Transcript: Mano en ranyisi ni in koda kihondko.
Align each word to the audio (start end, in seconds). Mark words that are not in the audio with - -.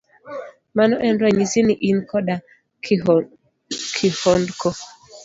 Mano 0.77 0.95
en 1.07 1.15
ranyisi 1.21 1.59
ni 1.65 1.75
in 1.89 1.97
koda 2.09 2.35
kihondko. 3.99 4.69